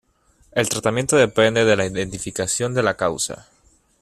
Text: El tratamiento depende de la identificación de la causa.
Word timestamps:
El 0.53 0.67
tratamiento 0.67 1.15
depende 1.15 1.63
de 1.63 1.75
la 1.75 1.85
identificación 1.85 2.73
de 2.73 2.81
la 2.81 2.97
causa. 2.97 3.47